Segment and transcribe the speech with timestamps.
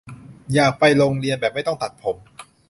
[0.53, 2.17] อยากไปโรงเรียนแบบไม่ต้องตัดผม